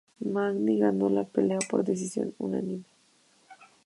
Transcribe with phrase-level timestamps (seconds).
[0.33, 2.85] Magny ganó la pelea por decisión unánime.